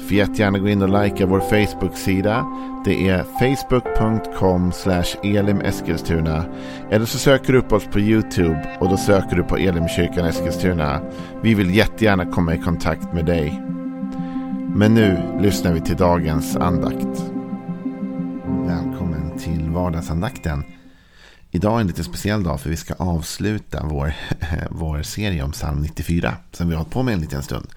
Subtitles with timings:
[0.00, 2.46] Får jättegärna gå in och likea vår Facebook-sida.
[2.84, 4.72] Det är facebook.com
[5.22, 6.44] elimeskilstuna.
[6.90, 11.00] Eller så söker du upp oss på YouTube och då söker du på Elimkyrkan Eskilstuna.
[11.42, 13.62] Vi vill jättegärna komma i kontakt med dig.
[14.74, 17.24] Men nu lyssnar vi till dagens andakt.
[18.66, 20.64] Välkommen till vardagsandakten.
[21.50, 24.14] Idag är en lite speciell dag för vi ska avsluta vår,
[24.70, 27.68] vår serie om psalm 94 som vi har hållit på med en liten stund.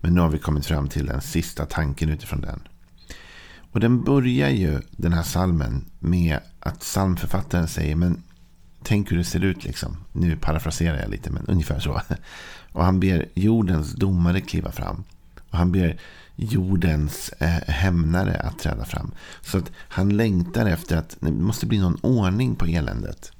[0.00, 2.60] Men nu har vi kommit fram till den sista tanken utifrån den.
[3.72, 8.22] Och den börjar ju den här salmen med att psalmförfattaren säger men
[8.82, 9.96] tänk hur det ser ut liksom.
[10.12, 12.00] Nu parafraserar jag lite men ungefär så.
[12.72, 15.04] Och han ber jordens domare kliva fram.
[15.50, 16.00] Och han ber
[16.36, 19.10] jordens eh, hämnare att träda fram.
[19.40, 23.32] Så att han längtar efter att det måste bli någon ordning på eländet.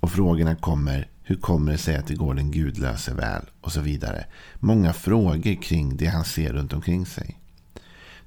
[0.00, 3.50] Och frågorna kommer hur kommer det sig att det går den gudlöse väl?
[3.60, 4.24] Och så vidare.
[4.54, 7.38] Många frågor kring det han ser runt omkring sig.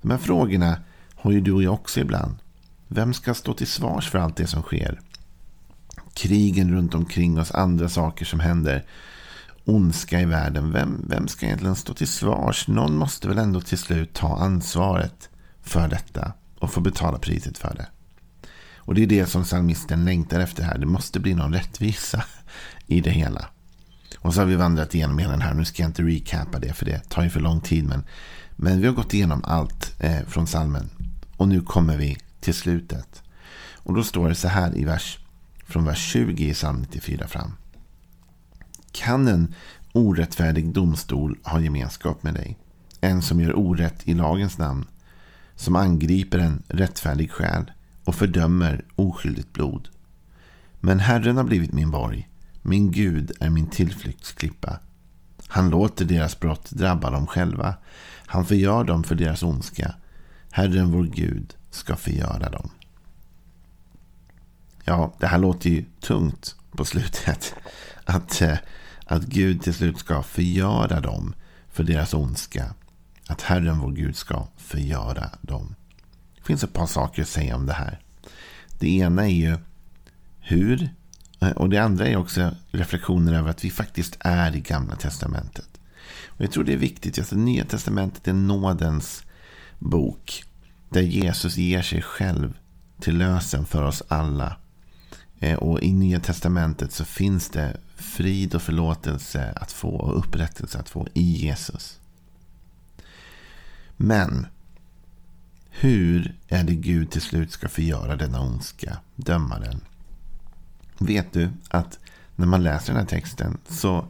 [0.02, 0.80] De här frågorna
[1.16, 2.36] har ju du och jag också ibland.
[2.88, 5.00] Vem ska stå till svars för allt det som sker?
[6.14, 8.86] Krigen runt omkring oss, andra saker som händer.
[9.66, 10.72] Ondska i världen.
[10.72, 12.68] Vem, vem ska egentligen stå till svars?
[12.68, 15.30] Någon måste väl ändå till slut ta ansvaret
[15.62, 17.88] för detta och få betala priset för det.
[18.88, 20.78] Och det är det som psalmisten längtar efter här.
[20.78, 22.24] Det måste bli någon rättvisa
[22.88, 23.50] i det hela.
[24.20, 25.54] Och så har vi vandrat igenom hela den här.
[25.54, 27.86] Nu ska jag inte recapa det för det tar ju för lång tid.
[27.86, 28.04] Men,
[28.56, 30.90] men vi har gått igenom allt eh, från salmen.
[31.38, 33.24] Och nu kommer vi till slutet.
[33.74, 35.20] Och då står det så här i vers,
[35.66, 37.52] från vers 20 i psalm 94 fram.
[38.92, 39.54] Kan en
[39.94, 42.58] orättfärdig domstol ha gemenskap med dig?
[43.02, 44.86] En som gör orätt i lagens namn.
[45.56, 47.72] Som angriper en rättfärdig själ
[48.08, 49.90] och fördömer oskyldigt blod.
[50.80, 52.30] Men Herren har blivit min borg.
[52.62, 54.80] Min Gud är min tillflyktsklippa.
[55.48, 57.76] Han låter deras brott drabba dem själva.
[58.26, 59.96] Han förgör dem för deras ondska.
[60.52, 62.70] Herren vår Gud ska förgöra dem.
[64.84, 67.56] Ja, det här låter ju tungt på slutet.
[68.06, 68.58] Att, eh,
[69.06, 71.34] att Gud till slut ska förgöra dem
[71.70, 72.74] för deras ondska.
[73.28, 75.76] Att Herren vår Gud ska förgöra dem.
[76.48, 78.00] Det finns ett par saker att säga om det här.
[78.80, 79.58] Det ena är ju
[80.40, 80.90] hur
[81.40, 85.70] eh, och det andra är också reflektioner över att vi faktiskt är i Gamla Testamentet.
[86.28, 87.20] Och jag tror det är viktigt.
[87.20, 89.24] Alltså, Nya Testamentet är nådens
[89.80, 90.44] bok.
[90.90, 92.54] Där Jesus ger sig själv
[93.00, 94.58] till lösen för oss alla.
[95.40, 100.80] Eh, och i Nya Testamentet så finns det frid och förlåtelse att få och upprättelse
[100.80, 102.00] att få i Jesus.
[103.98, 104.48] Men
[105.80, 109.82] hur är det Gud till slut ska förgöra denna ondska, döma den?
[110.98, 112.00] vet du att
[112.36, 114.08] när man läser den här texten så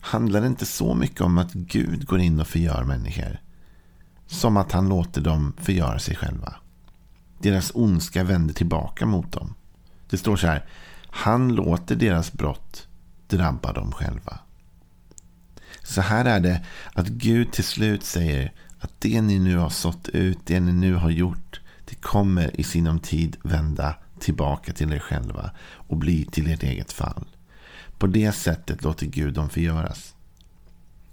[0.00, 3.40] handlar det inte så mycket om att Gud går in och förgör människor.
[4.26, 6.54] Som att han låter dem förgöra sig själva.
[7.38, 9.54] Deras ondska vänder tillbaka mot dem.
[10.10, 10.64] Det står så här.
[11.10, 12.88] Han låter deras brott
[13.28, 14.38] drabba dem själva.
[15.82, 20.08] Så här är det att Gud till slut säger att det ni nu har sått
[20.08, 24.98] ut, det ni nu har gjort, det kommer i sinom tid vända tillbaka till er
[24.98, 27.24] själva och bli till ert eget fall.
[27.98, 30.14] På det sättet låter Gud dem förgöras.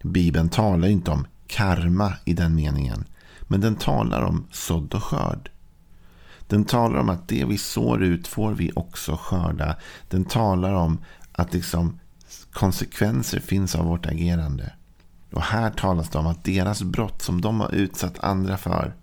[0.03, 3.05] Bibeln talar inte om karma i den meningen.
[3.41, 5.51] Men den talar om sådd och skörd.
[6.47, 9.75] Den talar om att det vi sår ut får vi också skörda.
[10.09, 10.99] Den talar om
[11.31, 11.99] att liksom
[12.51, 14.73] konsekvenser finns av vårt agerande.
[15.35, 18.95] Och här talas det om att deras brott som de har utsatt andra för.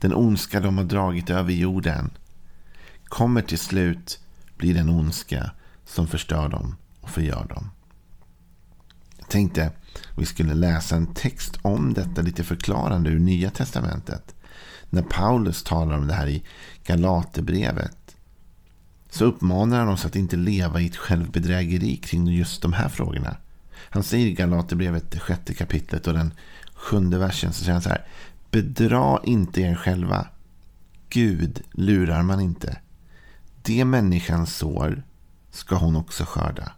[0.00, 2.10] Den ondska de har dragit över jorden
[3.04, 4.20] kommer till slut
[4.56, 5.50] bli den ondska
[5.84, 7.70] som förstör dem och förgör dem.
[9.18, 14.34] Jag tänkte att vi skulle läsa en text om detta lite förklarande ur Nya Testamentet.
[14.90, 16.42] När Paulus talar om det här i
[16.84, 18.16] Galaterbrevet
[19.10, 23.36] så uppmanar han oss att inte leva i ett självbedrägeri kring just de här frågorna.
[23.78, 26.32] Han säger i Galaterbrevet, det sjätte kapitlet och den
[26.74, 28.06] sjunde versen, så säger han så här.
[28.50, 30.28] Bedra inte er själva.
[31.08, 32.80] Gud lurar man inte.
[33.62, 35.02] Det människan sår
[35.50, 36.72] ska hon också skörda.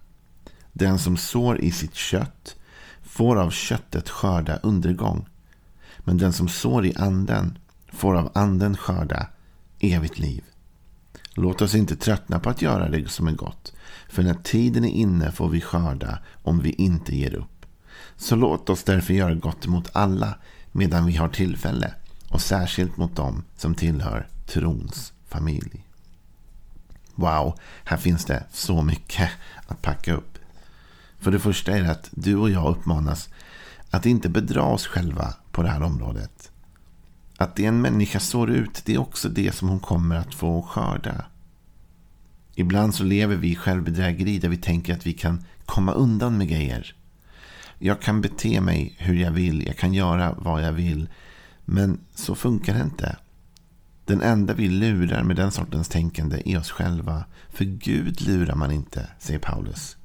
[0.72, 2.56] Den som sår i sitt kött
[3.02, 5.28] får av köttet skörda undergång.
[5.98, 7.58] Men den som sår i anden
[7.92, 9.28] får av anden skörda
[9.80, 10.44] evigt liv.
[11.40, 13.72] Låt oss inte tröttna på att göra det som är gott.
[14.08, 17.66] För när tiden är inne får vi skörda om vi inte ger upp.
[18.16, 20.34] Så låt oss därför göra gott mot alla
[20.72, 21.94] medan vi har tillfälle.
[22.30, 25.84] Och särskilt mot dem som tillhör trons familj.
[27.14, 29.30] Wow, här finns det så mycket
[29.66, 30.38] att packa upp.
[31.18, 33.28] För det första är det att du och jag uppmanas
[33.90, 36.50] att inte bedra oss själva på det här området.
[37.40, 40.62] Att det en människa sår ut, det är också det som hon kommer att få
[40.62, 41.24] skörda.
[42.54, 46.48] Ibland så lever vi i självbedrägeri där vi tänker att vi kan komma undan med
[46.48, 46.94] grejer.
[47.78, 51.08] Jag kan bete mig hur jag vill, jag kan göra vad jag vill.
[51.64, 53.16] Men så funkar det inte.
[54.04, 57.24] Den enda vi lurar med den sortens tänkande är oss själva.
[57.48, 59.97] För Gud lurar man inte, säger Paulus.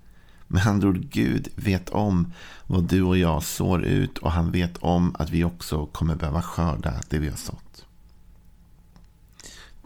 [0.53, 2.33] Med andra ord, Gud vet om
[2.67, 6.41] vad du och jag sår ut och han vet om att vi också kommer behöva
[6.41, 7.85] skörda det vi har sått.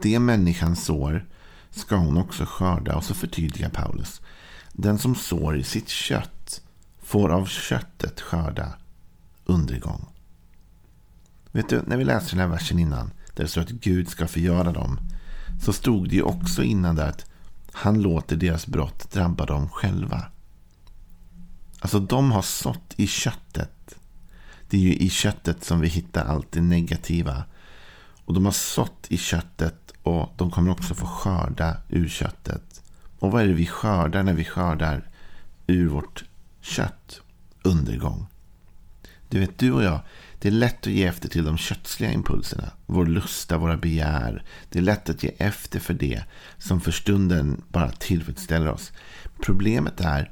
[0.02, 1.26] Det människan sår
[1.72, 2.96] ska hon också skörda.
[2.96, 4.22] Och så förtydligar Paulus.
[4.74, 6.62] Den som sår i sitt kött
[7.02, 8.74] får av köttet skörda
[9.46, 10.06] undergång.
[11.52, 14.28] Vet du, när vi läser den här versen innan, där det står att Gud ska
[14.28, 15.00] förgöra dem,
[15.62, 17.26] så stod det ju också innan där att
[17.72, 20.26] han låter deras brott drabba dem själva.
[21.80, 23.96] Alltså de har sått i köttet.
[24.70, 27.44] Det är ju i köttet som vi hittar allt det negativa.
[28.26, 32.82] Och de har sått i köttet och de kommer också få skörda ur köttet.
[33.20, 35.10] Och vad är det vi skördar när vi skördar
[35.68, 36.24] ur vårt
[36.62, 37.22] kött?
[37.64, 38.28] Undergång.
[39.30, 40.00] Du vet, du och jag,
[40.40, 42.72] det är lätt att ge efter till de kötsliga impulserna.
[42.86, 44.44] Vår lusta, våra begär.
[44.70, 46.24] Det är lätt att ge efter för det
[46.58, 48.92] som för stunden bara tillfredsställer oss.
[49.42, 50.32] Problemet är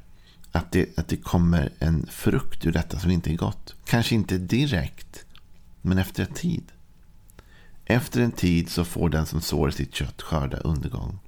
[0.55, 3.75] att det, att det kommer en frukt ur detta som inte är gott.
[3.85, 5.25] Kanske inte direkt,
[5.81, 6.71] men efter en tid.
[7.85, 11.19] Efter en tid så får den som sår sitt kött skörda undergång.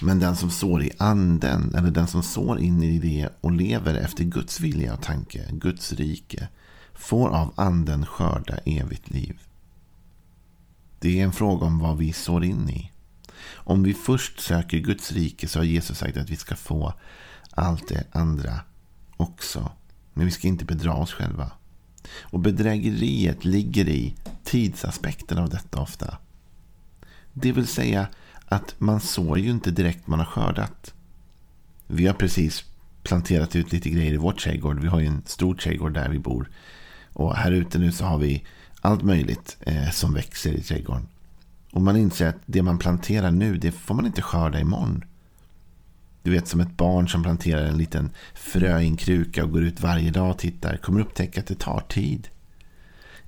[0.00, 3.94] Men den som sår i anden, eller den som sår in i det och lever
[3.94, 6.48] efter Guds vilja och tanke, Guds rike,
[6.94, 9.38] får av anden skörda evigt liv.
[10.98, 12.91] Det är en fråga om vad vi sår in i.
[13.54, 16.94] Om vi först söker Guds rike så har Jesus sagt att vi ska få
[17.50, 18.60] allt det andra
[19.16, 19.72] också.
[20.14, 21.50] Men vi ska inte bedra oss själva.
[22.20, 26.18] Och bedrägeriet ligger i tidsaspekten av detta ofta.
[27.32, 28.06] Det vill säga
[28.46, 30.94] att man sår ju inte direkt man har skördat.
[31.86, 32.64] Vi har precis
[33.02, 34.80] planterat ut lite grejer i vår trädgård.
[34.80, 36.50] Vi har ju en stor trädgård där vi bor.
[37.12, 38.44] Och här ute nu så har vi
[38.80, 41.08] allt möjligt eh, som växer i trädgården.
[41.72, 45.04] Och man inser att det man planterar nu, det får man inte skörda imorgon.
[46.22, 49.64] Du vet som ett barn som planterar en liten frö i en kruka och går
[49.64, 50.76] ut varje dag och tittar.
[50.76, 52.28] Kommer upptäcka att det tar tid.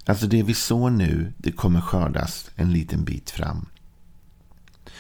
[0.06, 3.67] Alltså det vi sår nu, det kommer skördas en liten bit fram.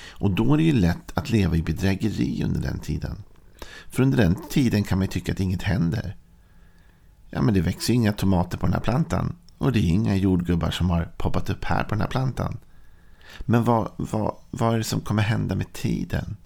[0.08, 3.16] Och då är det ju lätt att leva i bedrägeri under den tiden.
[3.88, 6.16] För under den tiden kan man ju tycka att inget händer.
[7.30, 9.36] Ja, men det växer inga tomater på den här plantan.
[9.58, 12.58] Och det är inga jordgubbar som har poppat upp här på den här plantan.
[13.40, 16.36] Men vad, vad, vad är det som kommer hända med tiden?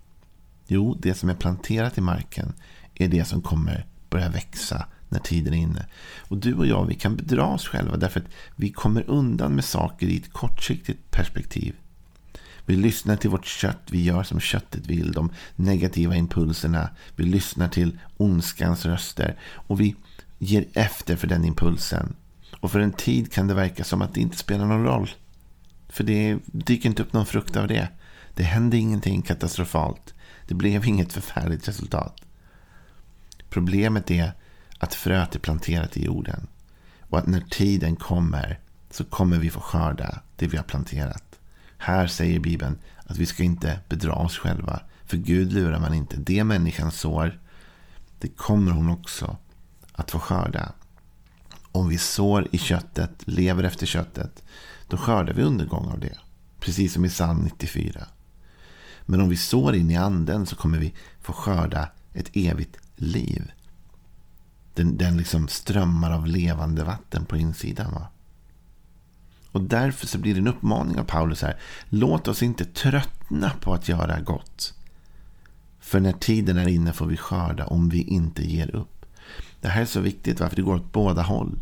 [0.67, 2.53] Jo, det som är planterat i marken
[2.95, 5.87] är det som kommer börja växa när tiden är inne.
[6.19, 8.27] Och du och jag, vi kan bedra oss själva därför att
[8.57, 11.75] vi kommer undan med saker i ett kortsiktigt perspektiv.
[12.67, 16.91] Vi lyssnar till vårt kött, vi gör som köttet vill, de negativa impulserna.
[17.17, 19.97] Vi lyssnar till ondskans röster och vi
[20.39, 22.15] ger efter för den impulsen.
[22.61, 25.11] Och för en tid kan det verka som att det inte spelar någon roll.
[25.89, 27.89] För det dyker inte upp någon frukt av det.
[28.35, 30.15] Det händer ingenting katastrofalt.
[30.47, 32.21] Det blev inget förfärligt resultat.
[33.51, 34.33] Problemet är
[34.79, 36.47] att fröet är planterat i jorden.
[37.01, 38.59] Och att när tiden kommer
[38.91, 41.39] så kommer vi få skörda det vi har planterat.
[41.79, 44.81] Här säger Bibeln att vi ska inte bedra oss själva.
[45.05, 46.17] För Gud lurar man inte.
[46.17, 47.41] Det människan sår,
[48.19, 49.37] det kommer hon också
[49.93, 50.73] att få skörda.
[51.73, 54.43] Om vi sår i köttet, lever efter köttet,
[54.89, 56.19] då skördar vi undergång av det.
[56.61, 58.07] Precis som i psalm 94.
[59.03, 63.53] Men om vi sår in i anden så kommer vi få skörda ett evigt liv.
[64.75, 67.93] Den, den liksom strömmar av levande vatten på insidan.
[67.93, 68.09] Va?
[69.53, 71.61] Och därför så blir det en uppmaning av Paulus här.
[71.89, 74.75] Låt oss inte tröttna på att göra gott.
[75.81, 79.07] För när tiden är inne får vi skörda om vi inte ger upp.
[79.61, 81.59] Det här är så viktigt varför det går åt båda håll.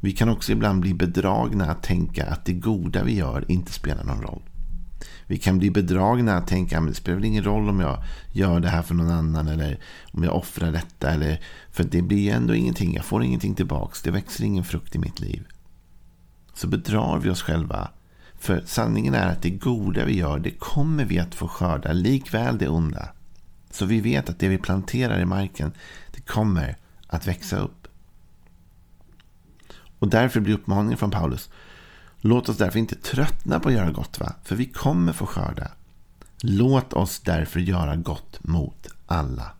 [0.00, 4.04] Vi kan också ibland bli bedragna att tänka att det goda vi gör inte spelar
[4.04, 4.42] någon roll.
[5.26, 8.02] Vi kan bli bedragna att tänka att det spelar väl ingen roll om jag
[8.32, 9.78] gör det här för någon annan eller
[10.12, 11.10] om jag offrar detta.
[11.10, 11.40] Eller,
[11.70, 12.94] för det blir ju ändå ingenting.
[12.94, 14.02] Jag får ingenting tillbaks.
[14.02, 15.46] Det växer ingen frukt i mitt liv.
[16.54, 17.90] Så bedrar vi oss själva.
[18.38, 22.58] För sanningen är att det goda vi gör, det kommer vi att få skörda, likväl
[22.58, 23.08] det onda.
[23.70, 25.72] Så vi vet att det vi planterar i marken,
[26.14, 26.76] det kommer
[27.06, 27.79] att växa upp.
[30.00, 31.50] Och därför blir uppmaningen från Paulus,
[32.20, 34.32] låt oss därför inte tröttna på att göra gott, va?
[34.44, 35.70] för vi kommer få skörda.
[36.42, 39.52] Låt oss därför göra gott mot alla.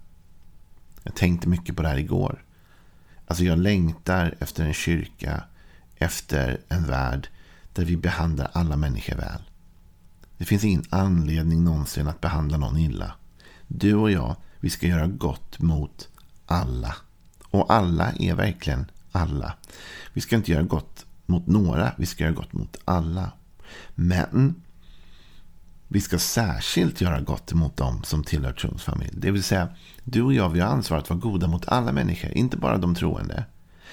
[1.03, 2.45] Jag tänkte mycket på det här igår.
[3.27, 5.43] Alltså jag längtar efter en kyrka,
[5.97, 7.29] efter en värld
[7.73, 9.43] där vi behandlar alla människor väl.
[10.39, 13.13] Det finns ingen anledning någonsin att behandla någon illa.
[13.69, 16.09] Du och jag, vi ska göra gott mot
[16.47, 16.97] alla.
[17.51, 19.55] Och alla är verkligen alla.
[20.13, 23.33] Vi ska inte göra gott mot några, vi ska göra gott mot alla.
[23.95, 24.55] Men
[25.89, 29.13] vi ska särskilt göra gott mot dem som tillhör trons familj.
[29.13, 29.69] Det vill säga,
[30.05, 32.95] du och jag vi har ansvar att vara goda mot alla människor, inte bara de
[32.95, 33.45] troende.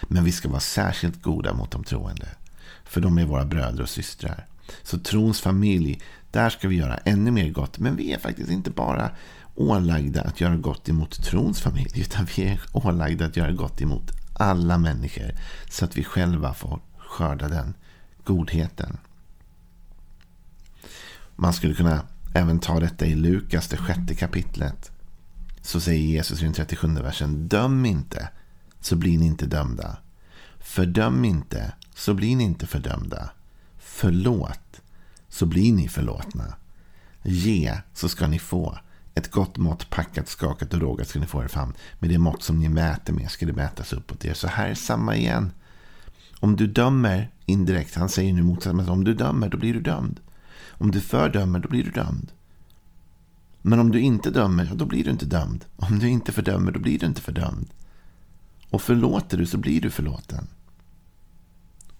[0.02, 2.28] Men vi ska vara särskilt goda mot de troende.
[2.84, 4.46] För de är våra bröder och systrar.
[4.84, 7.80] Så trons familj, där ska vi göra ännu mer gott.
[7.80, 9.12] Men vi är faktiskt inte bara
[9.56, 12.02] ålagda att göra gott emot trons familj.
[12.02, 15.32] Utan vi är ålagda att göra gott emot alla människor.
[15.70, 17.74] Så att vi själva får skörda den
[18.24, 18.98] godheten.
[21.36, 22.02] Man skulle kunna
[22.34, 24.92] även ta detta i Lukas, det sjätte kapitlet.
[25.62, 27.48] Så säger Jesus i den 37 versen.
[27.48, 28.30] Döm inte,
[28.82, 29.98] så blir ni inte dömda.
[30.60, 33.30] Fördöm inte, så blir ni inte fördömda.
[33.78, 34.82] Förlåt,
[35.30, 36.56] så blir ni förlåtna.
[37.24, 38.78] Ge, så ska ni få.
[39.18, 41.74] Ett gott mått packat, skakat och rågat ska ni få er famn.
[42.00, 44.34] Med det mått som ni mäter med ska det mätas uppåt er.
[44.34, 45.52] Så här är samma igen.
[46.40, 48.90] Om du dömer indirekt, han säger nu motsatsen.
[48.90, 50.20] om du dömer då blir du dömd.
[50.70, 52.32] Om du fördömer då blir du dömd.
[53.62, 55.66] Men om du inte dömer, då blir du inte dömd.
[55.76, 57.68] Om du inte fördömer, då blir du inte fördömd.
[58.70, 60.48] Och förlåter du så blir du förlåten.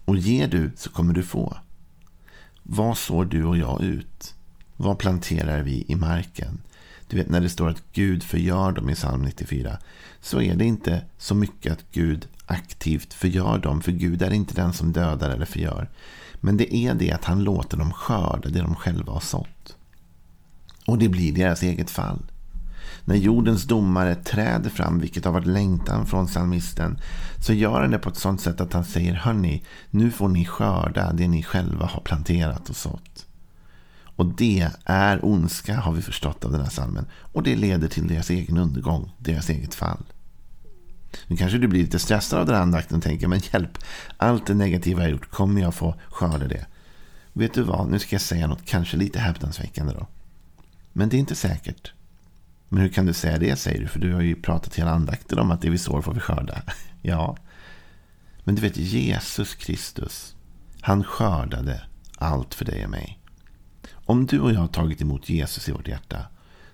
[0.04, 1.56] Och ger du så kommer du få.
[2.62, 4.34] Vad sår du och jag ut?
[4.76, 6.60] Vad planterar vi i marken?
[7.08, 9.78] Du vet när det står att Gud förgör dem i psalm 94.
[10.20, 13.80] Så är det inte så mycket att Gud aktivt förgör dem.
[13.80, 15.90] För Gud är inte den som dödar eller förgör.
[16.40, 19.76] Men det är det att han låter dem skörda det de själva har sått.
[20.86, 22.22] Och det blir deras eget fall.
[23.04, 26.98] När jordens domare träder fram, vilket har varit längtan från psalmisten,
[27.46, 30.46] så gör han det på ett sånt sätt att han säger, hörni, nu får ni
[30.46, 33.27] skörda det ni själva har planterat och sått.
[34.18, 37.06] Och det är ondska, har vi förstått av den här salmen.
[37.32, 40.02] Och det leder till deras egen undergång, deras eget fall.
[41.26, 43.78] Nu kanske du blir lite stressad av den här andakten och tänker, men hjälp,
[44.16, 46.66] allt det negativa jag gjort, kommer jag få skörda det?
[47.32, 50.06] Vet du vad, nu ska jag säga något kanske lite häpnadsväckande då.
[50.92, 51.92] Men det är inte säkert.
[52.68, 53.86] Men hur kan du säga det, säger du?
[53.86, 56.62] För du har ju pratat hela andakten om att det vi sår får vi skörda.
[57.02, 57.36] ja.
[58.44, 60.34] Men du vet, Jesus Kristus,
[60.80, 61.82] han skördade
[62.16, 63.17] allt för dig och mig.
[64.08, 66.26] Om du och jag har tagit emot Jesus i vårt hjärta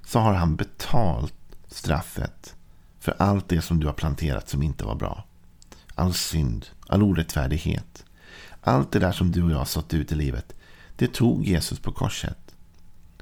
[0.06, 1.34] så har han betalt
[1.66, 2.54] straffet
[3.00, 5.24] för allt det som du har planterat som inte var bra.
[5.94, 8.04] All synd, all orättfärdighet.
[8.60, 10.52] Allt det där som du och jag har sått ut i livet,
[10.96, 12.54] det tog Jesus på korset.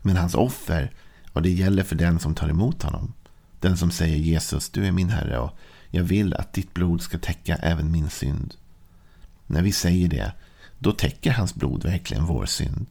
[0.02, 0.92] Men hans offer
[1.32, 3.12] och det gäller för den som tar emot honom.
[3.60, 5.58] Den som säger Jesus, du är min Herre och
[5.90, 8.54] jag vill att ditt blod ska täcka även min synd.
[9.46, 10.32] När vi säger det,
[10.78, 12.86] då täcker hans blod verkligen vår synd.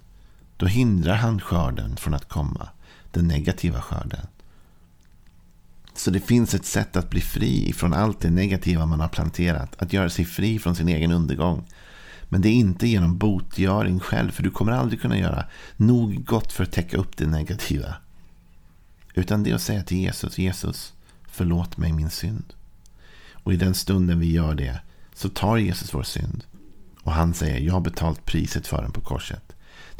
[0.62, 2.70] Då hindrar han skörden från att komma,
[3.12, 4.28] den negativa skörden.
[5.96, 9.82] Så det finns ett sätt att bli fri från allt det negativa man har planterat.
[9.82, 11.64] Att göra sig fri från sin egen undergång.
[12.30, 15.46] Men det är inte genom botgöring själv, för du kommer aldrig kunna göra
[15.78, 17.96] nog gott för att täcka upp det negativa.
[19.14, 20.94] Utan det är att säga till Jesus, Jesus,
[21.32, 22.54] förlåt mig min synd.
[23.32, 24.80] Och i den stunden vi gör det
[25.16, 26.44] så tar Jesus vår synd.
[27.04, 29.51] Och han säger, jag har betalt priset för den på korset.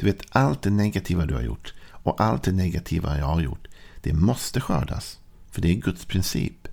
[0.02, 3.68] Du vet, allt det negativa du har gjort och allt det negativa jag har gjort,
[4.00, 5.18] det måste skördas.
[5.50, 6.68] För det är Guds princip.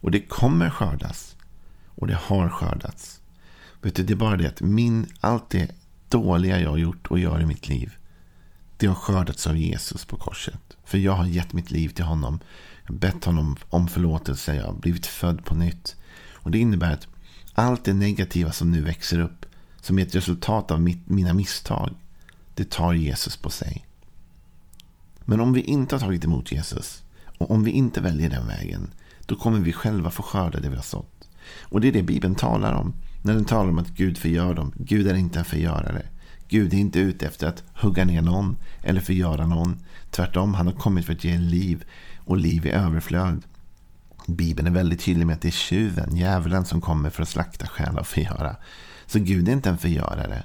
[0.00, 1.36] Och det kommer skördas.
[1.94, 3.20] Och det har skördats.
[3.82, 5.70] Vet du, det är bara det att min, allt det
[6.08, 7.92] dåliga jag har gjort och gör i mitt liv,
[8.76, 10.76] det har skördats av Jesus på korset.
[10.84, 12.40] För jag har gett mitt liv till honom.
[12.82, 14.54] Jag har bett honom om förlåtelse.
[14.54, 15.96] Jag har blivit född på nytt.
[16.32, 17.08] Och det innebär att
[17.54, 19.46] allt det negativa som nu växer upp,
[19.80, 21.94] som är ett resultat av mitt, mina misstag,
[22.56, 23.86] det tar Jesus på sig.
[25.24, 27.02] Men om vi inte har tagit emot Jesus,
[27.38, 28.90] och om vi inte väljer den vägen,
[29.26, 31.28] då kommer vi själva få skörda det vi har sått.
[31.62, 32.94] Och det är det Bibeln talar om.
[33.22, 34.72] När den talar om att Gud förgör dem.
[34.76, 36.06] Gud är inte en förgörare.
[36.48, 39.78] Gud är inte ute efter att hugga ner någon eller förgöra någon.
[40.10, 41.84] Tvärtom, han har kommit för att ge liv
[42.18, 43.42] och liv i överflöd.
[44.26, 47.66] Bibeln är väldigt tydlig med att det är tjuven, djävulen, som kommer för att slakta,
[47.66, 48.56] stjäla och förgöra.
[49.06, 50.44] Så Gud är inte en förgörare.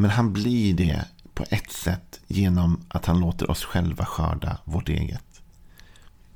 [0.00, 1.04] Men han blir det
[1.34, 5.42] på ett sätt genom att han låter oss själva skörda vårt eget.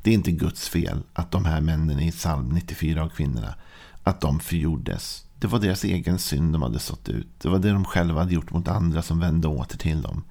[0.03, 3.55] Det är inte Guds fel att de här männen i psalm 94 och kvinnorna,
[4.03, 5.27] att de förgjordes.
[5.39, 7.29] Det var deras egen synd de hade sått ut.
[7.39, 10.25] Det var det de själva hade gjort mot andra som vände åter till dem.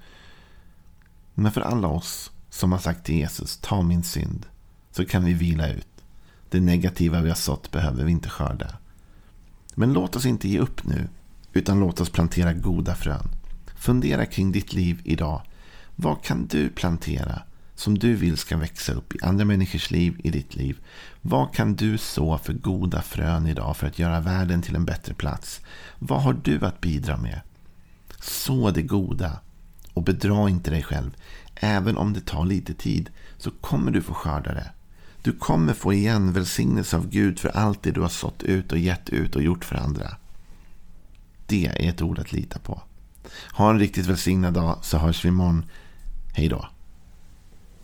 [1.33, 4.45] Men för alla oss som har sagt till Jesus, ta min synd,
[4.91, 6.03] så kan vi vila ut.
[6.49, 8.77] Det negativa vi har sått behöver vi inte skörda.
[9.75, 11.07] Men låt oss inte ge upp nu,
[11.53, 13.27] utan låt oss plantera goda frön.
[13.75, 15.41] Fundera kring ditt liv idag.
[15.95, 17.41] Vad kan du plantera
[17.75, 20.77] som du vill ska växa upp i andra människors liv, i ditt liv?
[21.21, 25.13] Vad kan du så för goda frön idag för att göra världen till en bättre
[25.13, 25.61] plats?
[25.99, 27.41] Vad har du att bidra med?
[28.19, 29.39] Så det goda
[29.93, 31.11] och bedra inte dig själv.
[31.55, 34.71] Även om det tar lite tid så kommer du få skörda det.
[35.21, 38.77] Du kommer få igen välsignelse av Gud för allt det du har sått ut och
[38.77, 40.17] gett ut och gjort för andra.
[41.45, 42.81] Det är ett ord att lita på.
[43.51, 45.65] Ha en riktigt välsignad dag så hörs vi imorgon.
[46.33, 46.67] Hej då.